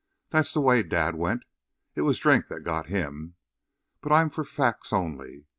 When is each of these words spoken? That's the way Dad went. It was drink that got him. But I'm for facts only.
That's 0.31 0.51
the 0.51 0.61
way 0.61 0.81
Dad 0.81 1.13
went. 1.13 1.43
It 1.93 2.01
was 2.01 2.17
drink 2.17 2.47
that 2.47 2.61
got 2.61 2.87
him. 2.87 3.35
But 4.01 4.11
I'm 4.11 4.31
for 4.31 4.43
facts 4.43 4.91
only. 4.91 5.45